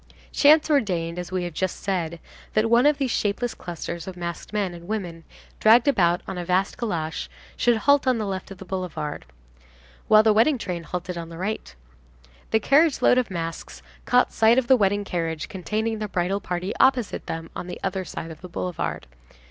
[0.31, 2.19] Chance ordained, as we have just said,
[2.53, 5.25] that one of these shapeless clusters of masked men and women,
[5.59, 9.27] dragged about on a vast calash, should halt on the left of the boulevard,
[10.07, 11.75] while the wedding train halted on the right.
[12.49, 16.73] The carriage load of masks caught sight of the wedding carriage containing the bridal party
[16.79, 19.05] opposite them on the other side of the boulevard.